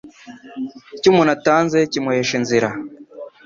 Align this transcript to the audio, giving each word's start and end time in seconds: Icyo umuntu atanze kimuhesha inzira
Icyo 0.95 1.07
umuntu 1.11 1.31
atanze 1.37 1.77
kimuhesha 1.91 2.33
inzira 2.39 2.69